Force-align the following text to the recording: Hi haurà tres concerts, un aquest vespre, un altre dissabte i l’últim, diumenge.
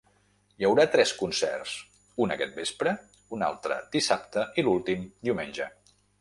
Hi 0.61 0.65
haurà 0.67 0.85
tres 0.93 1.11
concerts, 1.17 1.73
un 2.25 2.33
aquest 2.37 2.57
vespre, 2.61 2.95
un 3.37 3.45
altre 3.49 3.79
dissabte 3.97 4.47
i 4.63 4.65
l’últim, 4.67 5.05
diumenge. 5.29 5.71